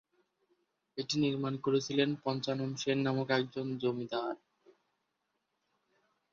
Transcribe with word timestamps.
এটি 0.97 1.15
নির্মাণ 1.19 1.53
করেছিলেন 1.65 2.09
পঞ্চানন 2.23 2.71
সেন 2.75 2.97
নামক 3.05 3.27
একজন 3.39 3.67
জমিদার। 3.81 4.35